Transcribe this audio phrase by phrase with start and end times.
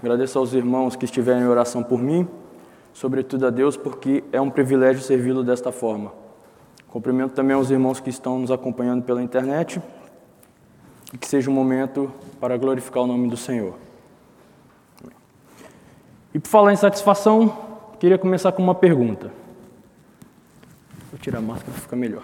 [0.00, 2.26] Agradeço aos irmãos que estiverem em oração por mim,
[2.94, 6.10] sobretudo a Deus, porque é um privilégio servi-lo desta forma.
[6.88, 9.80] Cumprimento também aos irmãos que estão nos acompanhando pela internet
[11.12, 12.10] e que seja um momento
[12.40, 13.74] para glorificar o nome do Senhor.
[16.32, 17.54] E por falar em satisfação,
[17.98, 19.30] queria começar com uma pergunta.
[21.10, 22.22] Vou tirar a máscara para ficar melhor.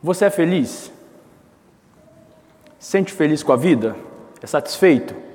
[0.00, 0.92] Você é feliz?
[2.78, 3.96] Sente feliz com a vida?
[4.40, 5.31] É satisfeito?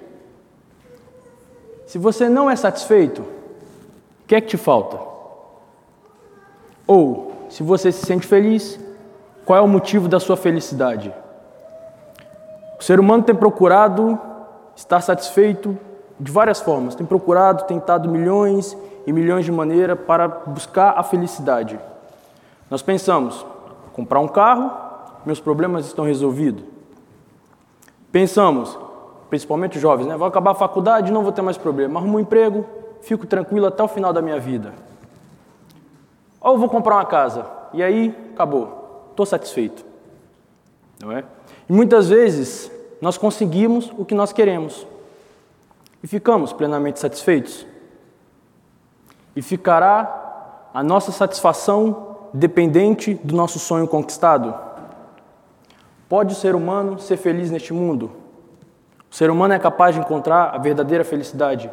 [1.88, 5.00] Se você não é satisfeito, o que é que te falta?
[6.86, 8.78] Ou, se você se sente feliz,
[9.46, 11.14] qual é o motivo da sua felicidade?
[12.78, 14.20] O ser humano tem procurado
[14.76, 15.78] estar satisfeito
[16.20, 21.80] de várias formas, tem procurado, tentado milhões e milhões de maneiras para buscar a felicidade.
[22.70, 23.46] Nós pensamos,
[23.94, 24.72] comprar um carro,
[25.26, 26.66] meus problemas estão resolvidos.
[28.12, 28.78] Pensamos,
[29.30, 30.18] principalmente os jovens, né?
[30.18, 32.00] Vou acabar a faculdade, não vou ter mais problema.
[32.00, 32.66] Arrumo um emprego,
[33.02, 34.74] fico tranquilo até o final da minha vida.
[36.40, 39.86] Ou vou comprar uma casa, e aí acabou, estou satisfeito.
[41.00, 41.24] Não é?
[41.70, 44.88] E muitas vezes nós conseguimos o que nós queremos
[46.02, 47.66] e ficamos plenamente satisfeitos.
[49.36, 54.54] E ficará a nossa satisfação dependente do nosso sonho conquistado?
[56.10, 58.12] Pode o ser humano ser feliz neste mundo?
[59.10, 61.72] O ser humano é capaz de encontrar a verdadeira felicidade?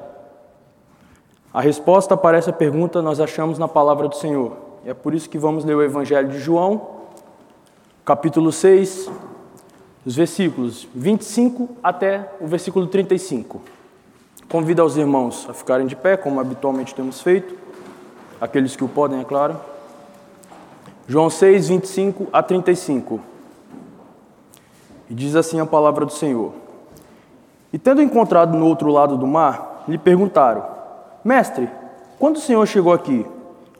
[1.52, 4.56] A resposta para essa pergunta nós achamos na palavra do Senhor.
[4.84, 6.88] E é por isso que vamos ler o Evangelho de João,
[8.04, 9.10] capítulo 6,
[10.04, 13.62] os versículos 25 até o versículo 35.
[14.48, 17.56] Convido aos irmãos a ficarem de pé, como habitualmente temos feito,
[18.40, 19.58] aqueles que o podem, é claro.
[21.06, 23.20] João 6, 25 a 35.
[25.08, 26.52] E diz assim a palavra do Senhor:
[27.74, 30.64] E tendo encontrado no outro lado do mar, lhe perguntaram:
[31.24, 31.68] Mestre,
[32.20, 33.26] quando o Senhor chegou aqui?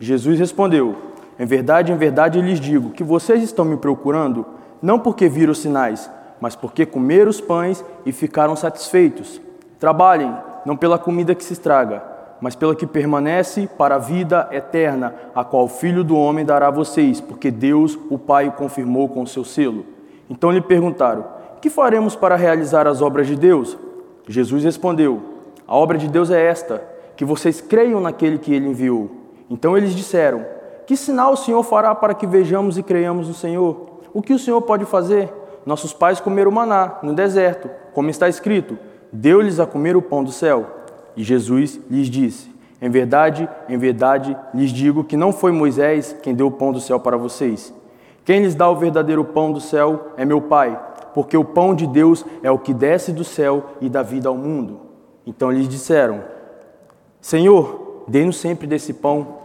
[0.01, 0.97] Jesus respondeu:
[1.39, 4.45] Em verdade, em verdade lhes digo que vocês estão me procurando
[4.83, 6.11] não porque viram os sinais,
[6.41, 9.41] mas porque comeram os pães e ficaram satisfeitos.
[9.79, 10.37] Trabalhem,
[10.67, 12.03] não pela comida que se estraga,
[12.41, 16.67] mas pela que permanece para a vida eterna, a qual o Filho do Homem dará
[16.67, 19.87] a vocês, porque Deus, o Pai, o confirmou com o seu selo.
[20.29, 21.25] Então lhe perguntaram:
[21.61, 23.79] Que faremos para realizar as obras de Deus?
[24.29, 25.23] Jesus respondeu:
[25.67, 26.83] A obra de Deus é esta,
[27.17, 29.11] que vocês creiam naquele que ele enviou.
[29.49, 30.45] Então eles disseram:
[30.87, 34.01] Que sinal o Senhor fará para que vejamos e creiamos no Senhor?
[34.13, 35.33] O que o Senhor pode fazer?
[35.67, 38.79] Nossos pais comeram maná no deserto, como está escrito:
[39.13, 40.67] Deu-lhes a comer o pão do céu.
[41.17, 46.35] E Jesus lhes disse: Em verdade, em verdade lhes digo que não foi Moisés quem
[46.35, 47.73] deu o pão do céu para vocês.
[48.25, 50.79] Quem lhes dá o verdadeiro pão do céu é meu Pai,
[51.15, 54.37] porque o pão de Deus é o que desce do céu e dá vida ao
[54.37, 54.81] mundo.
[55.25, 56.23] Então lhes disseram:
[57.21, 59.39] Senhor, dê-nos sempre desse pão.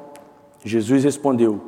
[0.66, 1.62] Jesus respondeu: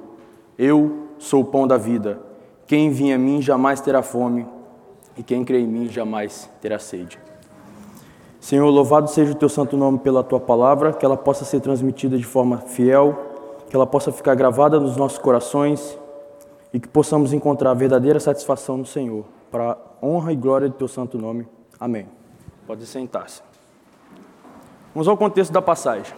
[0.57, 2.19] Eu sou o pão da vida.
[2.65, 4.45] Quem vinha a mim jamais terá fome,
[5.17, 7.19] e quem crê em mim jamais terá sede.
[8.39, 12.17] Senhor, louvado seja o teu santo nome pela tua palavra, que ela possa ser transmitida
[12.17, 13.15] de forma fiel,
[13.69, 15.97] que ela possa ficar gravada nos nossos corações
[16.73, 21.17] e que possamos encontrar verdadeira satisfação no Senhor, para honra e glória do teu santo
[21.17, 21.47] nome.
[21.79, 22.07] Amém.
[22.65, 23.41] Pode sentar-se.
[24.93, 26.13] Vamos ao contexto da passagem.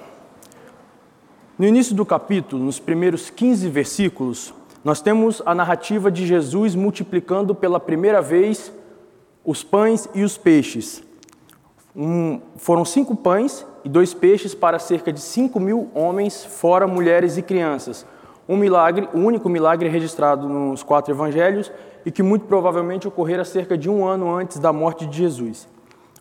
[1.58, 7.54] No início do capítulo, nos primeiros 15 versículos, nós temos a narrativa de Jesus multiplicando
[7.54, 8.72] pela primeira vez
[9.46, 11.04] os pães e os peixes.
[11.96, 17.38] Um, foram cinco pães e dois peixes para cerca de cinco mil homens, fora mulheres
[17.38, 18.06] e crianças.
[18.48, 21.72] Um milagre, o único milagre registrado nos quatro evangelhos
[22.06, 25.68] e que muito provavelmente ocorrera cerca de um ano antes da morte de Jesus.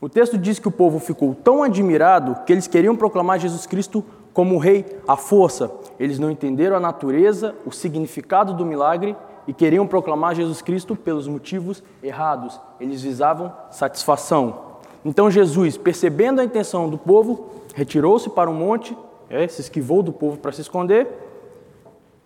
[0.00, 4.04] O texto diz que o povo ficou tão admirado que eles queriam proclamar Jesus Cristo
[4.32, 5.70] como rei à força.
[5.98, 9.16] Eles não entenderam a natureza, o significado do milagre
[9.46, 12.60] e queriam proclamar Jesus Cristo pelos motivos errados.
[12.80, 14.72] Eles visavam satisfação.
[15.04, 18.96] Então Jesus, percebendo a intenção do povo, retirou-se para um monte,
[19.28, 21.08] é, se esquivou do povo para se esconder,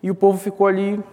[0.07, 1.03] e o povo ficou ali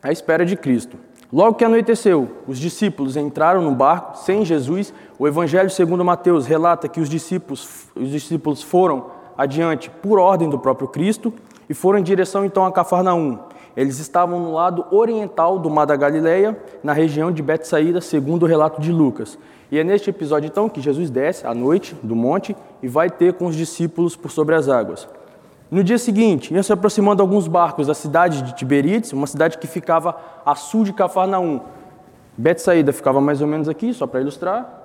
[0.00, 0.96] à espera de Cristo.
[1.32, 4.94] Logo que anoiteceu, os discípulos entraram no barco sem Jesus.
[5.18, 9.06] O Evangelho segundo Mateus relata que os discípulos, os discípulos foram
[9.36, 11.34] adiante por ordem do próprio Cristo
[11.68, 13.36] e foram em direção então a Cafarnaum.
[13.76, 18.46] Eles estavam no lado oriental do Mar da Galileia, na região de Betsaída, segundo o
[18.46, 19.36] relato de Lucas.
[19.72, 23.32] E é neste episódio então que Jesus desce à noite do monte e vai ter
[23.32, 25.08] com os discípulos por sobre as águas.
[25.70, 29.66] No dia seguinte, iam se aproximando alguns barcos da cidade de Tiberíades, uma cidade que
[29.66, 31.60] ficava a sul de Cafarnaum.
[32.36, 34.84] Betsaída ficava mais ou menos aqui, só para ilustrar.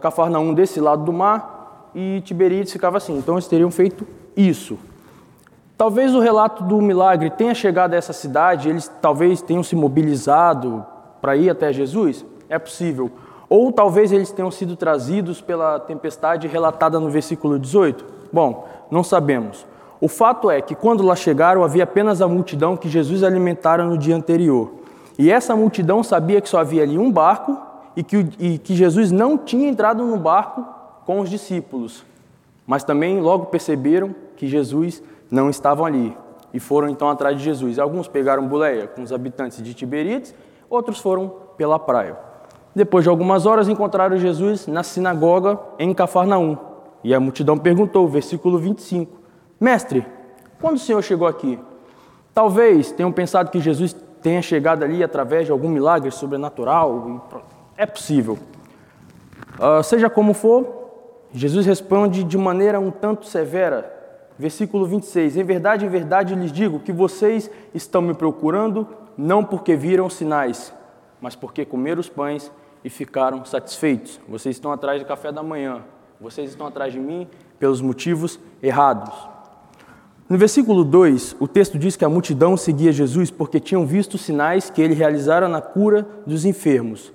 [0.00, 3.16] Cafarnaum desse lado do mar e Tiberíades ficava assim.
[3.16, 4.78] Então eles teriam feito isso.
[5.78, 10.84] Talvez o relato do milagre tenha chegado a essa cidade, eles talvez tenham se mobilizado
[11.22, 12.26] para ir até Jesus?
[12.48, 13.10] É possível.
[13.48, 18.04] Ou talvez eles tenham sido trazidos pela tempestade relatada no versículo 18?
[18.32, 19.64] Bom, não sabemos.
[20.00, 23.98] O fato é que quando lá chegaram havia apenas a multidão que Jesus alimentara no
[23.98, 24.72] dia anterior.
[25.18, 27.58] E essa multidão sabia que só havia ali um barco
[27.96, 30.64] e que, e que Jesus não tinha entrado no barco
[31.04, 32.04] com os discípulos.
[32.66, 36.16] Mas também logo perceberam que Jesus não estava ali
[36.52, 37.78] e foram então atrás de Jesus.
[37.78, 40.34] Alguns pegaram buleia com os habitantes de Tiberíades,
[40.70, 42.16] outros foram pela praia.
[42.74, 46.56] Depois de algumas horas encontraram Jesus na sinagoga em Cafarnaum.
[47.02, 49.18] E a multidão perguntou, versículo 25:
[49.60, 50.06] Mestre,
[50.60, 51.58] quando o Senhor chegou aqui?
[52.32, 57.28] Talvez tenham pensado que Jesus tenha chegado ali através de algum milagre sobrenatural.
[57.76, 58.38] É possível.
[59.58, 60.78] Uh, seja como for,
[61.32, 63.92] Jesus responde de maneira um tanto severa.
[64.38, 69.74] Versículo 26: Em verdade, em verdade lhes digo que vocês estão me procurando não porque
[69.74, 70.72] viram sinais,
[71.20, 72.52] mas porque comeram os pães
[72.84, 74.20] e ficaram satisfeitos.
[74.28, 75.82] Vocês estão atrás do café da manhã.
[76.20, 77.28] Vocês estão atrás de mim
[77.58, 79.37] pelos motivos errados.
[80.28, 84.68] No versículo 2, o texto diz que a multidão seguia Jesus porque tinham visto sinais
[84.68, 87.10] que ele realizara na cura dos enfermos.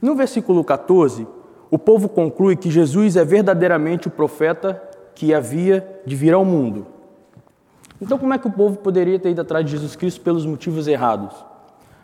[0.00, 1.26] No versículo 14,
[1.70, 4.82] o povo conclui que Jesus é verdadeiramente o profeta
[5.14, 6.86] que havia de vir ao mundo.
[8.00, 10.88] Então, como é que o povo poderia ter ido atrás de Jesus Cristo pelos motivos
[10.88, 11.34] errados?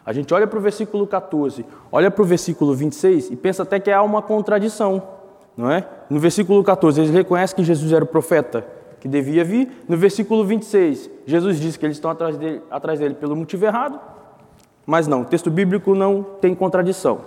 [0.05, 3.81] A gente olha para o versículo 14, olha para o versículo 26 e pensa até
[3.81, 5.03] que há uma contradição,
[5.56, 5.89] não é?
[6.11, 9.85] No versículo 14, eles reconhecem que Jesus era o profeta que devia vir.
[9.88, 13.99] No versículo 26, Jesus diz que eles estão atrás dele, atrás dele pelo motivo errado,
[14.87, 17.20] mas não, o texto bíblico não tem contradição.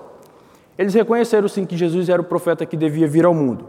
[0.78, 3.68] Eles reconheceram sim que Jesus era o profeta que devia vir ao mundo.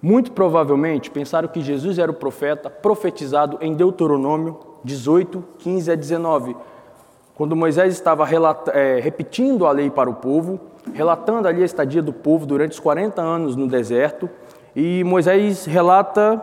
[0.00, 6.56] Muito provavelmente pensaram que Jesus era o profeta profetizado em Deuteronômio 18, 15 a 19,
[7.34, 8.26] quando Moisés estava
[8.72, 10.60] é, repetindo a lei para o povo,
[10.94, 14.30] relatando ali a estadia do povo durante os 40 anos no deserto,
[14.74, 16.40] e Moisés relata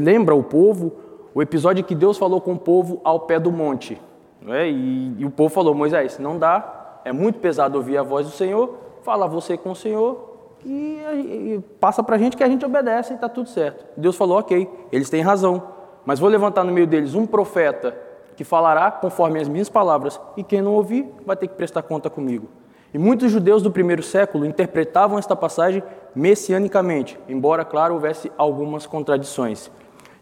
[0.00, 0.92] lembra o povo
[1.34, 4.00] o episódio que Deus falou com o povo ao pé do monte.
[4.48, 4.68] É?
[4.68, 8.32] E, e, o povo falou: Moisés, não dá, é muito pesado ouvir a voz do
[8.32, 12.64] Senhor, fala você com o Senhor e, e passa para a gente que a gente
[12.64, 13.84] obedece e está tudo certo.
[13.96, 15.62] Deus falou: ok, eles têm razão,
[16.04, 17.96] mas vou levantar no meio deles um profeta
[18.34, 22.08] que falará conforme as minhas palavras, e quem não ouvir vai ter que prestar conta
[22.08, 22.48] comigo.
[22.92, 25.82] E muitos judeus do primeiro século interpretavam esta passagem
[26.14, 29.70] messianicamente, embora, claro, houvesse algumas contradições.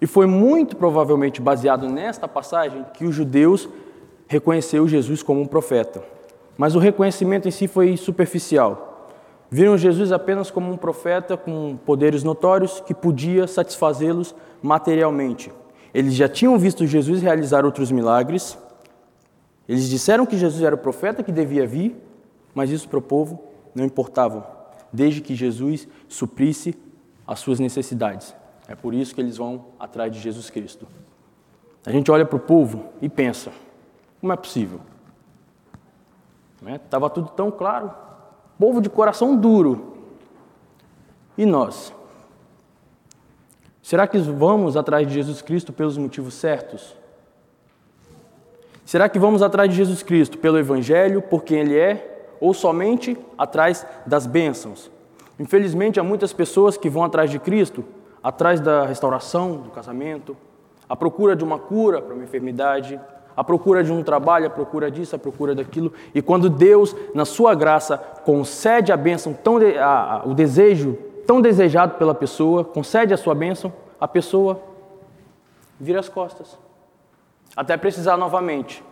[0.01, 3.69] E foi muito provavelmente baseado nesta passagem que os judeus
[4.27, 6.03] reconheceram Jesus como um profeta.
[6.59, 9.11] Mas o reconhecimento em si foi superficial.
[9.49, 15.53] Viram Jesus apenas como um profeta com poderes notórios que podia satisfazê-los materialmente.
[15.95, 18.59] Eles já tinham visto Jesus realizar outros milagres.
[19.69, 21.97] Eles disseram que Jesus era o profeta que devia vir,
[22.57, 23.45] mas isso para o povo
[23.75, 24.47] não importava,
[24.91, 26.75] desde que Jesus suprisse
[27.27, 28.35] as suas necessidades.
[28.67, 30.89] É por isso que eles vão atrás de Jesus Cristo.
[31.85, 33.53] A gente olha para o povo e pensa:
[34.23, 34.81] como é possível?
[36.83, 37.13] Estava né?
[37.15, 37.93] tudo tão claro.
[38.59, 39.99] Povo de coração duro.
[41.37, 41.93] E nós?
[43.83, 46.97] Será que vamos atrás de Jesus Cristo pelos motivos certos?
[48.87, 53.17] Será que vamos atrás de Jesus Cristo pelo Evangelho, por quem Ele é, ou somente
[53.37, 54.91] atrás das bênçãos.
[55.39, 57.85] Infelizmente, há muitas pessoas que vão atrás de Cristo,
[58.23, 60.37] atrás da restauração, do casamento,
[60.89, 62.99] à procura de uma cura para uma enfermidade,
[63.37, 65.93] à procura de um trabalho, à procura disso, à procura daquilo.
[66.15, 70.97] E quando Deus, na sua graça, concede a bênção, tão de, a, a, o desejo
[71.27, 74.63] tão desejado pela pessoa, concede a sua bênção, a pessoa
[75.79, 76.57] vira as costas.
[77.55, 78.83] Até precisar novamente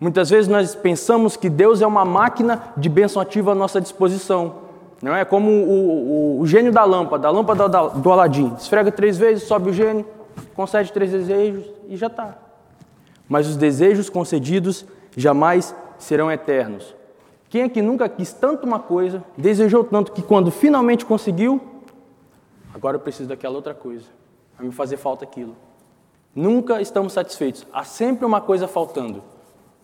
[0.00, 4.68] Muitas vezes nós pensamos que Deus é uma máquina de bênção ativa à nossa disposição.
[5.02, 8.54] Não é como o, o, o gênio da lâmpada, a lâmpada do Aladim.
[8.54, 10.06] Esfrega três vezes, sobe o gênio,
[10.54, 12.38] concede três desejos e já está.
[13.28, 14.84] Mas os desejos concedidos
[15.16, 16.94] jamais serão eternos.
[17.48, 21.60] Quem é que nunca quis tanto uma coisa, desejou tanto que quando finalmente conseguiu,
[22.72, 24.04] agora eu preciso daquela outra coisa,
[24.56, 25.56] vai me fazer falta aquilo.
[26.34, 29.22] Nunca estamos satisfeitos, há sempre uma coisa faltando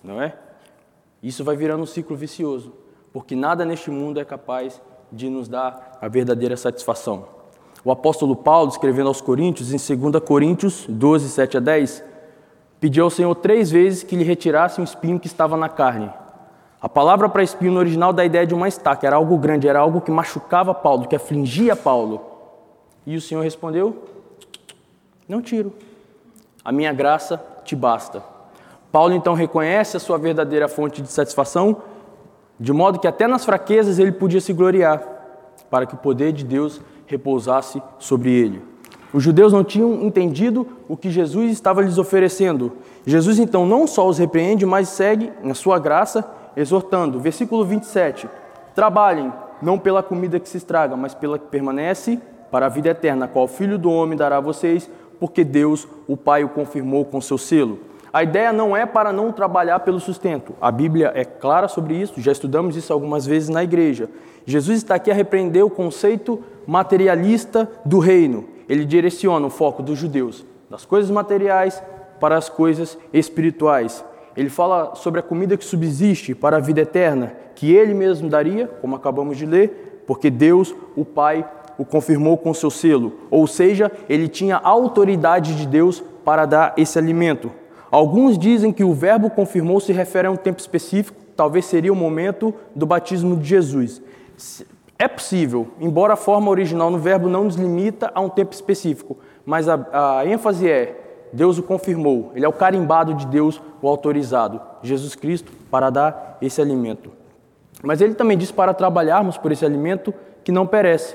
[0.05, 0.35] não é?
[1.23, 2.75] Isso vai virando um ciclo vicioso,
[3.13, 4.81] porque nada neste mundo é capaz
[5.11, 7.27] de nos dar a verdadeira satisfação.
[7.83, 12.05] O apóstolo Paulo, escrevendo aos Coríntios, em 2 Coríntios 12, 7 a 10,
[12.79, 16.11] pediu ao Senhor três vezes que lhe retirasse um espinho que estava na carne.
[16.81, 19.67] A palavra para espinho no original dá a ideia de uma estaca, era algo grande,
[19.67, 22.21] era algo que machucava Paulo, que afligia Paulo.
[23.07, 24.05] E o Senhor respondeu:
[25.27, 25.73] Não tiro.
[26.63, 28.34] A minha graça te basta.
[28.95, 31.79] Paulo então reconhece a sua verdadeira fonte de satisfação,
[32.61, 35.03] de modo que até nas fraquezas ele podia se gloriar,
[35.69, 38.63] para que o poder de Deus repousasse sobre ele.
[39.13, 42.71] Os judeus não tinham entendido o que Jesus estava lhes oferecendo.
[43.05, 46.25] Jesus então não só os repreende, mas segue na sua graça,
[46.57, 47.19] exortando.
[47.19, 48.29] Versículo 27.
[48.77, 53.27] Trabalhem, não pela comida que se estraga, mas pela que permanece para a vida eterna,
[53.27, 57.21] qual o Filho do Homem dará a vocês, porque Deus, o Pai, o confirmou com
[57.21, 57.93] seu selo.
[58.15, 60.55] A ideia não é para não trabalhar pelo sustento.
[60.61, 64.09] A Bíblia é clara sobre isso, já estudamos isso algumas vezes na igreja.
[64.47, 68.45] Jesus está aqui a repreender o conceito materialista do reino.
[68.69, 71.83] Ele direciona o foco dos judeus das coisas materiais
[72.21, 74.05] para as coisas espirituais.
[74.37, 78.69] Ele fala sobre a comida que subsiste para a vida eterna, que ele mesmo daria,
[78.81, 81.45] como acabamos de ler, porque Deus, o Pai,
[81.77, 83.13] o confirmou com seu selo.
[83.29, 87.51] Ou seja, ele tinha autoridade de Deus para dar esse alimento.
[87.95, 91.95] Alguns dizem que o verbo confirmou se refere a um tempo específico, talvez seria o
[91.97, 94.03] momento do batismo de Jesus.
[94.99, 99.17] É possível, embora a forma original no verbo não nos limita a um tempo específico,
[99.47, 103.87] mas a, a ênfase é Deus o confirmou, ele é o carimbado de Deus, o
[103.87, 107.13] autorizado, Jesus Cristo, para dar esse alimento.
[107.81, 111.15] Mas ele também diz para trabalharmos por esse alimento que não perece.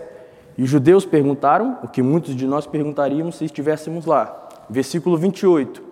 [0.57, 4.47] E os judeus perguntaram, o que muitos de nós perguntaríamos se estivéssemos lá.
[4.69, 5.88] Versículo 28.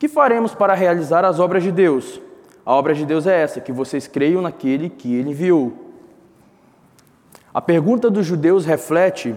[0.00, 2.22] Que faremos para realizar as obras de Deus?
[2.64, 5.74] A obra de Deus é essa, que vocês creiam naquele que ele enviou.
[7.52, 9.36] A pergunta dos judeus reflete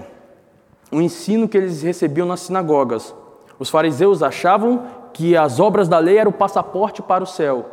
[0.89, 3.13] o ensino que eles recebiam nas sinagogas.
[3.59, 7.65] Os fariseus achavam que as obras da lei eram o passaporte para o céu.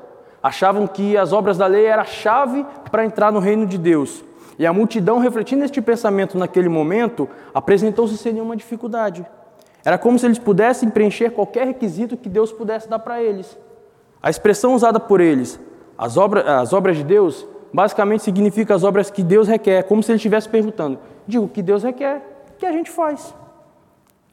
[0.42, 4.24] Achavam que as obras da lei eram a chave para entrar no reino de Deus.
[4.58, 9.24] E a multidão, refletindo este pensamento naquele momento, apresentou-se sem nenhuma dificuldade.
[9.84, 13.58] Era como se eles pudessem preencher qualquer requisito que Deus pudesse dar para eles.
[14.22, 15.58] A expressão usada por eles,
[15.96, 20.12] as, obras, as obras de Deus, basicamente significa as obras que Deus requer, como se
[20.12, 22.22] ele estivesse perguntando: digo, o que Deus requer,
[22.58, 23.34] que a gente faz.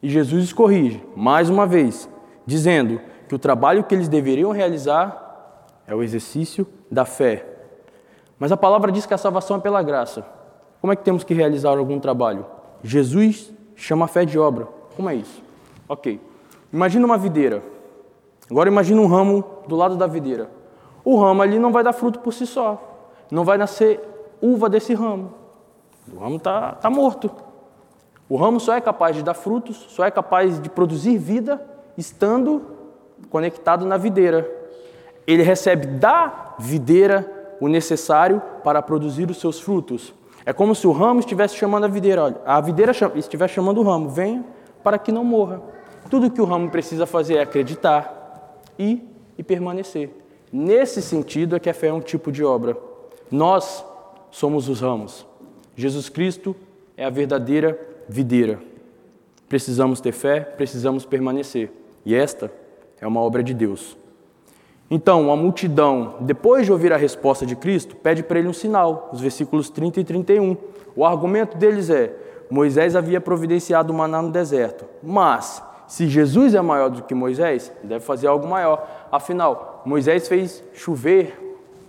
[0.02, 2.08] E Jesus os corrige, mais uma vez,
[2.46, 5.26] dizendo que o trabalho que eles deveriam realizar
[5.86, 7.44] é o exercício da fé.
[8.38, 10.24] Mas a palavra diz que a salvação é pela graça.
[10.80, 12.46] Como é que temos que realizar algum trabalho?
[12.82, 14.68] Jesus chama a fé de obra.
[14.98, 15.40] Como é isso?
[15.88, 16.20] Ok.
[16.72, 17.62] Imagina uma videira.
[18.50, 20.50] Agora imagina um ramo do lado da videira.
[21.04, 23.06] O ramo ali não vai dar fruto por si só.
[23.30, 24.00] Não vai nascer
[24.42, 25.32] uva desse ramo.
[26.12, 27.30] O ramo está tá morto.
[28.28, 31.64] O ramo só é capaz de dar frutos, só é capaz de produzir vida
[31.96, 32.60] estando
[33.30, 34.50] conectado na videira.
[35.28, 40.12] Ele recebe da videira o necessário para produzir os seus frutos.
[40.44, 43.84] É como se o ramo estivesse chamando a videira, olha, a videira estivesse chamando o
[43.84, 44.57] ramo, venha
[44.88, 45.60] para que não morra.
[46.08, 50.08] Tudo que o ramo precisa fazer é acreditar e, e permanecer.
[50.50, 52.74] Nesse sentido é que a fé é um tipo de obra.
[53.30, 53.84] Nós
[54.30, 55.26] somos os ramos.
[55.76, 56.56] Jesus Cristo
[56.96, 57.78] é a verdadeira
[58.08, 58.60] videira.
[59.46, 61.70] Precisamos ter fé, precisamos permanecer.
[62.02, 62.50] E esta
[62.98, 63.94] é uma obra de Deus.
[64.90, 69.10] Então, a multidão, depois de ouvir a resposta de Cristo, pede para ele um sinal,
[69.12, 70.56] os versículos 30 e 31.
[70.96, 76.60] O argumento deles é: Moisés havia providenciado o maná no deserto, mas se Jesus é
[76.60, 78.86] maior do que Moisés, deve fazer algo maior.
[79.10, 81.46] Afinal, Moisés fez chover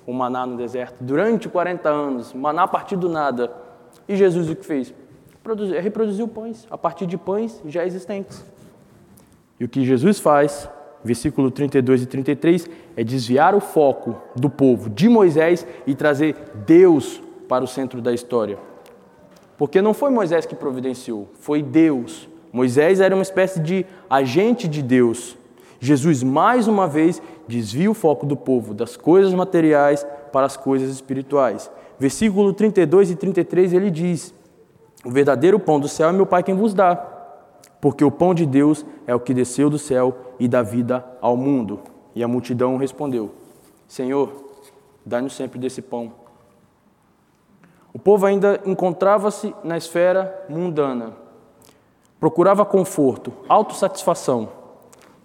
[0.08, 3.52] o maná no deserto durante 40 anos, maná a partir do nada.
[4.08, 4.94] E Jesus o que fez?
[5.82, 8.44] reproduziu pães, a partir de pães já existentes.
[9.60, 10.70] E o que Jesus faz,
[11.04, 16.36] versículo 32 e 33, é desviar o foco do povo de Moisés e trazer
[16.66, 18.69] Deus para o centro da história.
[19.60, 22.30] Porque não foi Moisés que providenciou, foi Deus.
[22.52, 25.38] Moisés era uma espécie de agente de Deus.
[25.82, 30.90] Jesus, mais uma vez, desvia o foco do povo das coisas materiais para as coisas
[30.90, 31.70] espirituais.
[32.00, 34.34] Versículo 32 e 33 ele diz:
[35.04, 36.96] o verdadeiro pão do céu é meu Pai quem vos dá,
[37.82, 41.36] porque o pão de Deus é o que desceu do céu e dá vida ao
[41.36, 41.82] mundo.
[42.16, 43.32] E a multidão respondeu:
[43.90, 44.32] Senhor,
[45.06, 46.29] dá-nos sempre desse pão.
[48.00, 51.18] O povo ainda encontrava-se na esfera mundana,
[52.18, 54.48] procurava conforto, autossatisfação.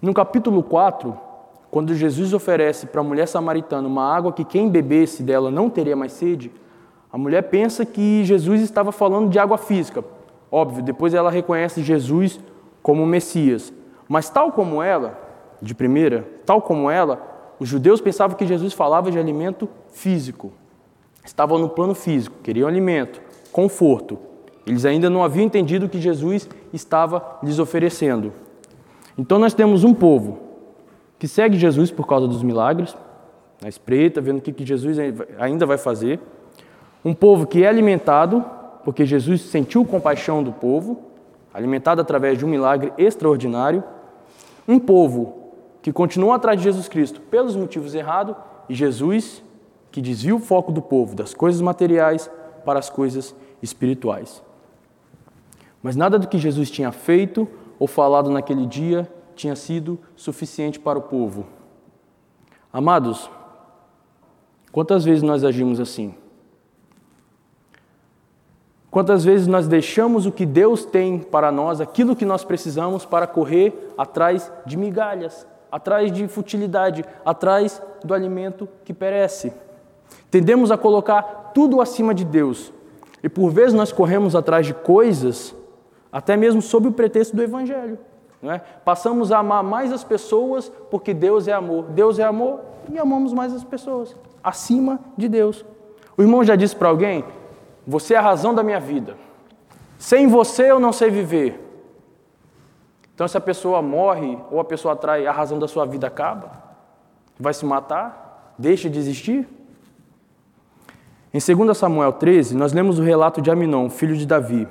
[0.03, 1.17] No capítulo 4,
[1.71, 5.95] quando Jesus oferece para a mulher samaritana uma água que quem bebesse dela não teria
[5.95, 6.51] mais sede,
[7.13, 10.05] a mulher pensa que Jesus estava falando de água física.
[10.51, 12.41] Óbvio, depois ela reconhece Jesus
[12.83, 13.73] como Messias.
[14.09, 15.17] Mas tal como ela,
[15.63, 20.53] de primeira, tal como ela, os judeus pensavam que Jesus falava de alimento físico.
[21.25, 24.19] Estavam no plano físico, queriam alimento, conforto.
[24.67, 28.33] Eles ainda não haviam entendido o que Jesus estava lhes oferecendo.
[29.17, 30.39] Então nós temos um povo
[31.19, 32.97] que segue Jesus por causa dos milagres,
[33.63, 34.99] na espreita, vendo o que Jesus
[35.39, 36.21] ainda vai fazer.
[37.05, 38.45] Um povo que é alimentado,
[38.85, 41.03] porque Jesus sentiu compaixão do povo,
[41.53, 43.83] alimentado através de um milagre extraordinário.
[44.67, 48.35] Um povo que continua atrás de Jesus Cristo pelos motivos errados,
[48.69, 49.43] e Jesus
[49.95, 52.29] que desvia o foco do povo das coisas materiais
[52.65, 53.33] para as coisas
[53.63, 54.43] espirituais.
[55.81, 57.47] Mas nada do que Jesus tinha feito
[57.79, 61.47] ou falado naquele dia tinha sido suficiente para o povo.
[62.73, 63.31] Amados,
[64.73, 66.13] quantas vezes nós agimos assim?
[68.91, 73.29] Quantas vezes nós deixamos o que Deus tem para nós, aquilo que nós precisamos, para
[73.29, 79.53] correr atrás de migalhas, atrás de futilidade, atrás do alimento que perece?
[80.35, 82.73] Tendemos a colocar tudo acima de Deus.
[83.23, 85.55] E por vezes nós corremos atrás de coisas,
[86.11, 87.97] até mesmo sob o pretexto do Evangelho.
[88.43, 88.59] É?
[88.85, 91.85] Passamos a amar mais as pessoas porque Deus é amor.
[91.85, 95.65] Deus é amor e amamos mais as pessoas, acima de Deus.
[96.17, 97.25] O irmão já disse para alguém:
[97.87, 99.17] Você é a razão da minha vida.
[99.99, 101.65] Sem você eu não sei viver.
[103.15, 106.51] Então, se a pessoa morre ou a pessoa atrai, a razão da sua vida acaba,
[107.39, 109.49] vai se matar, deixa de existir.
[111.35, 114.69] Em 2 Samuel 13, nós lemos o relato de Aminon, filho de Davi.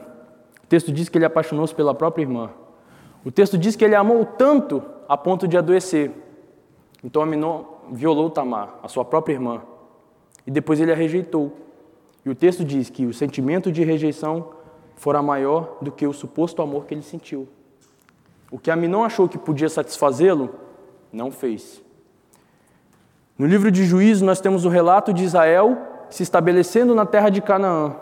[0.63, 2.51] O texto diz que ele apaixonou-se pela própria irmã.
[3.25, 6.11] O texto diz que ele amou tanto a ponto de adoecer.
[7.03, 9.61] Então Aminon violou Tamar, a sua própria irmã,
[10.47, 11.51] e depois ele a rejeitou.
[12.25, 14.51] E o texto diz que o sentimento de rejeição
[14.95, 17.45] fora maior do que o suposto amor que ele sentiu.
[18.49, 20.49] O que Aminon achou que podia satisfazê-lo,
[21.11, 21.83] não fez.
[23.37, 27.41] No livro de Juízes, nós temos o relato de Israel se estabelecendo na terra de
[27.41, 27.95] Canaã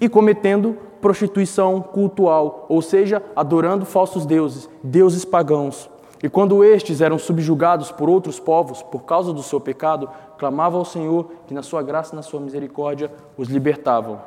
[0.00, 5.90] e cometendo prostituição cultual, ou seja, adorando falsos deuses, deuses pagãos.
[6.22, 10.84] E quando estes eram subjugados por outros povos por causa do seu pecado, clamavam ao
[10.84, 14.20] Senhor que, na sua graça e na sua misericórdia, os libertavam.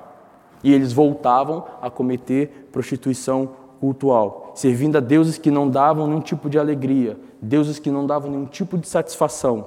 [0.64, 6.50] E eles voltavam a cometer prostituição cultual, servindo a deuses que não davam nenhum tipo
[6.50, 9.66] de alegria, deuses que não davam nenhum tipo de satisfação,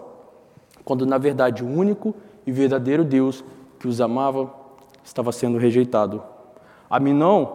[0.85, 2.15] quando na verdade o único
[2.51, 3.45] e verdadeiro Deus
[3.79, 4.53] que os amava
[5.05, 6.23] estava sendo rejeitado.
[6.91, 7.47] Aminon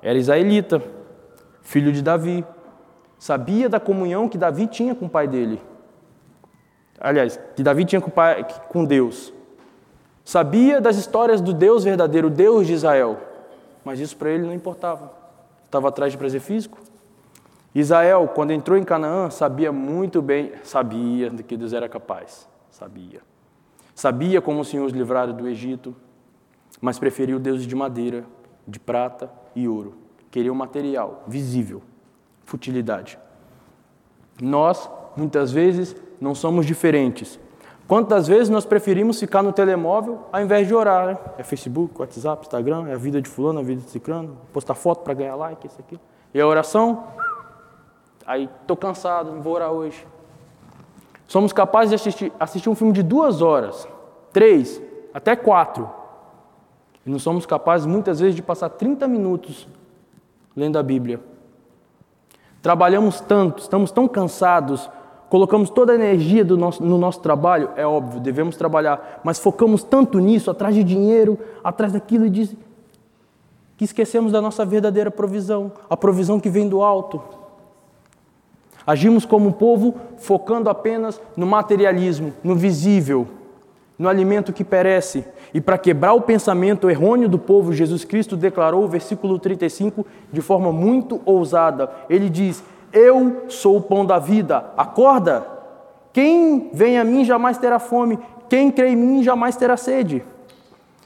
[0.00, 0.80] era israelita,
[1.62, 2.44] filho de Davi.
[3.18, 5.60] Sabia da comunhão que Davi tinha com o pai dele.
[7.00, 9.32] Aliás, que Davi tinha com, pai, com Deus.
[10.24, 13.18] Sabia das histórias do Deus verdadeiro, Deus de Israel.
[13.84, 15.12] Mas isso para ele não importava.
[15.64, 16.78] Estava atrás de prazer físico.
[17.74, 22.48] Israel, quando entrou em Canaã, sabia muito bem, sabia de que Deus era capaz.
[22.70, 23.20] Sabia.
[23.96, 25.96] Sabia como o Senhor os livrara do Egito,
[26.82, 28.26] mas preferiu deuses de madeira,
[28.68, 29.94] de prata e ouro.
[30.30, 31.82] Queria o material, visível,
[32.44, 33.18] futilidade.
[34.38, 37.40] Nós, muitas vezes, não somos diferentes.
[37.88, 41.06] Quantas vezes nós preferimos ficar no telemóvel ao invés de orar?
[41.06, 41.18] Né?
[41.38, 45.04] É Facebook, WhatsApp, Instagram, é a vida de fulano, a vida de ciclano, postar foto
[45.04, 45.98] para ganhar like, isso aqui.
[46.34, 47.04] E a oração?
[48.26, 50.06] Aí, estou cansado, não vou orar hoje.
[51.26, 53.86] Somos capazes de assistir, assistir um filme de duas horas,
[54.32, 54.80] três,
[55.12, 55.90] até quatro,
[57.04, 59.66] e não somos capazes, muitas vezes, de passar 30 minutos
[60.56, 61.20] lendo a Bíblia.
[62.62, 64.90] Trabalhamos tanto, estamos tão cansados,
[65.28, 70.18] colocamos toda a energia nosso, no nosso trabalho, é óbvio, devemos trabalhar, mas focamos tanto
[70.18, 72.56] nisso, atrás de dinheiro, atrás daquilo, e diz,
[73.76, 77.22] que esquecemos da nossa verdadeira provisão, a provisão que vem do alto.
[78.86, 83.26] Agimos como um povo focando apenas no materialismo, no visível,
[83.98, 85.24] no alimento que perece.
[85.52, 90.40] E para quebrar o pensamento errôneo do povo, Jesus Cristo declarou o versículo 35 de
[90.40, 91.90] forma muito ousada.
[92.08, 95.46] Ele diz: Eu sou o pão da vida, acorda!
[96.12, 98.18] Quem vem a mim jamais terá fome,
[98.48, 100.24] quem crê em mim jamais terá sede.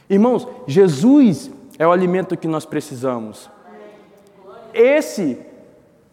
[0.09, 3.51] Irmãos, Jesus é o alimento que nós precisamos.
[4.75, 5.38] Esse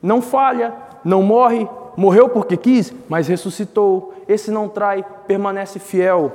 [0.01, 0.73] não falha,
[1.07, 1.65] não morre,
[1.95, 4.13] morreu porque quis, mas ressuscitou.
[4.27, 6.33] Esse não trai, permanece fiel.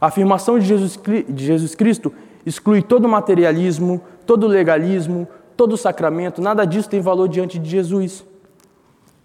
[0.00, 2.12] A afirmação de Jesus, de Jesus Cristo
[2.44, 8.24] exclui todo materialismo, todo legalismo, todo sacramento, nada disso tem valor diante de Jesus.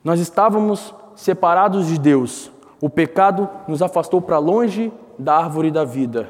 [0.04, 2.52] Nós estávamos separados de Deus.
[2.80, 6.30] O pecado nos afastou para longe da árvore da vida.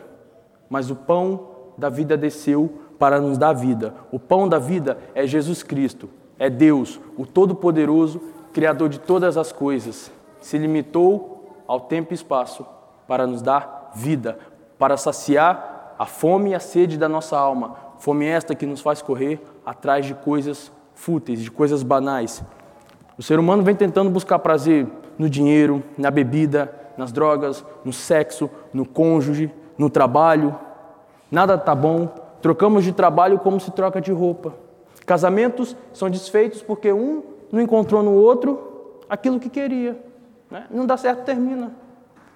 [0.70, 3.94] Mas o pão da vida desceu para nos dar vida.
[4.10, 6.10] O pão da vida é Jesus Cristo,
[6.42, 8.20] é Deus, o Todo-Poderoso,
[8.52, 10.12] Criador de todas as coisas.
[10.42, 12.66] Se limitou ao tempo e espaço
[13.08, 14.40] para nos dar vida,
[14.80, 17.76] para saciar a fome e a sede da nossa alma.
[18.00, 22.44] Fome esta que nos faz correr atrás de coisas fúteis, de coisas banais.
[23.20, 24.88] O ser humano vem tentando buscar prazer
[25.20, 30.58] no dinheiro, na bebida, nas drogas, no sexo, no cônjuge, no trabalho.
[31.30, 32.08] Nada está bom.
[32.42, 34.71] Trocamos de trabalho como se troca de roupa.
[35.12, 37.22] Casamentos são desfeitos porque um
[37.52, 40.02] não encontrou no outro aquilo que queria.
[40.50, 40.66] Né?
[40.72, 41.74] Não dá certo, termina.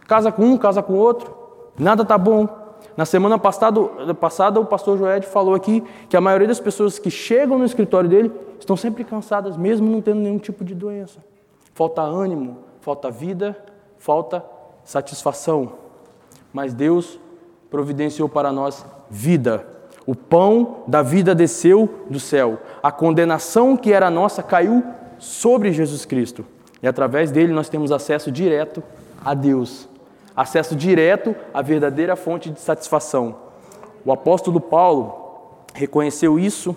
[0.05, 1.33] Casa com um, casa com outro.
[1.79, 2.49] Nada está bom.
[2.97, 3.79] Na semana passada,
[4.13, 8.09] passada, o pastor Joed falou aqui que a maioria das pessoas que chegam no escritório
[8.09, 11.23] dele estão sempre cansadas, mesmo não tendo nenhum tipo de doença.
[11.73, 13.57] Falta ânimo, falta vida,
[13.97, 14.43] falta
[14.83, 15.71] satisfação.
[16.51, 17.17] Mas Deus
[17.69, 19.74] providenciou para nós vida.
[20.05, 22.59] O pão da vida desceu do céu.
[22.83, 24.83] A condenação que era nossa caiu
[25.17, 26.45] sobre Jesus Cristo.
[26.81, 28.83] E através dele nós temos acesso direto
[29.23, 29.89] a Deus
[30.35, 33.35] acesso direto à verdadeira fonte de satisfação.
[34.03, 36.75] O apóstolo Paulo reconheceu isso,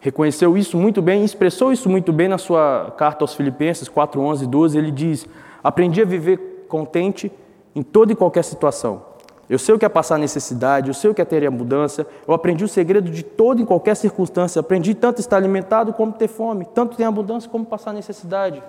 [0.00, 4.44] reconheceu isso muito bem, expressou isso muito bem na sua carta aos Filipenses 4, 11
[4.44, 4.78] e 12.
[4.78, 5.26] Ele diz:
[5.64, 7.32] Aprendi a viver contente
[7.74, 9.07] em toda e qualquer situação.
[9.48, 12.06] Eu sei o que é passar necessidade, eu sei o que é ter a mudança,
[12.26, 16.28] eu aprendi o segredo de toda e qualquer circunstância, aprendi tanto estar alimentado como ter
[16.28, 18.62] fome, tanto ter abundância como passar necessidade.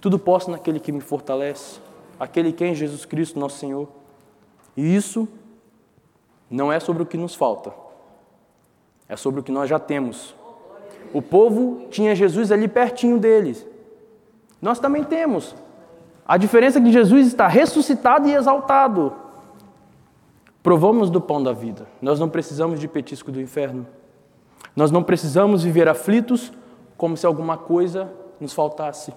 [0.00, 1.80] Tudo posso naquele que me fortalece
[2.18, 3.88] aquele que é em Jesus Cristo, nosso Senhor.
[4.76, 5.28] E isso
[6.50, 7.72] não é sobre o que nos falta,
[9.08, 10.34] é sobre o que nós já temos.
[11.12, 13.64] O povo tinha Jesus ali pertinho deles.
[14.60, 15.54] Nós também temos.
[16.26, 19.14] A diferença é que Jesus está ressuscitado e exaltado.
[20.68, 21.86] Provamos do pão da vida.
[21.98, 23.86] Nós não precisamos de petisco do inferno.
[24.76, 26.52] Nós não precisamos viver aflitos
[26.94, 29.14] como se alguma coisa nos faltasse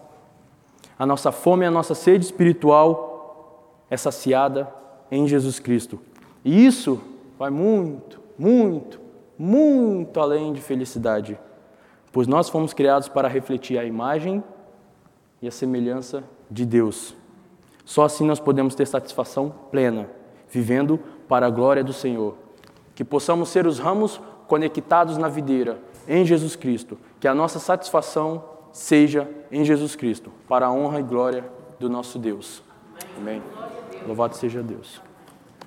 [0.97, 4.73] a nossa fome, a nossa sede espiritual é saciada
[5.11, 5.99] em Jesus Cristo.
[6.45, 7.01] E isso
[7.37, 9.01] vai muito, muito,
[9.37, 11.37] muito além de felicidade,
[12.13, 14.41] pois nós fomos criados para refletir a imagem
[15.41, 17.13] e a semelhança de Deus.
[17.83, 20.09] Só assim nós podemos ter satisfação plena,
[20.49, 20.97] vivendo
[21.31, 22.35] para a glória do Senhor.
[22.93, 26.97] Que possamos ser os ramos conectados na videira, em Jesus Cristo.
[27.21, 31.45] Que a nossa satisfação seja em Jesus Cristo, para a honra e glória
[31.79, 32.61] do nosso Deus.
[33.17, 33.41] Amém.
[34.05, 35.01] Louvado seja Deus.